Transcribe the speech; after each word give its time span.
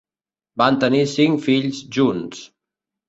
Van 0.61 0.79
tenir 0.85 1.03
cinc 1.13 1.43
fills 1.49 1.85
junts. 1.99 2.43